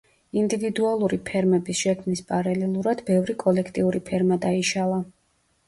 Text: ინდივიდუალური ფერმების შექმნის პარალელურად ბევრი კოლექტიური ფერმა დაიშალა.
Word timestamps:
ინდივიდუალური 0.43 1.19
ფერმების 1.27 1.83
შექმნის 1.85 2.25
პარალელურად 2.33 3.05
ბევრი 3.13 3.39
კოლექტიური 3.47 4.05
ფერმა 4.11 4.43
დაიშალა. 4.51 5.03